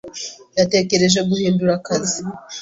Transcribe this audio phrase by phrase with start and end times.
[0.57, 2.19] yatekereje guhindura akazi.